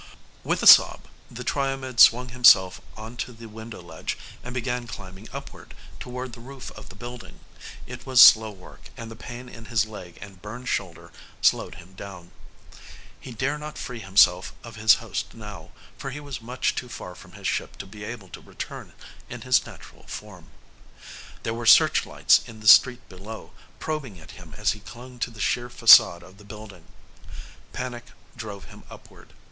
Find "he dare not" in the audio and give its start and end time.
13.19-13.77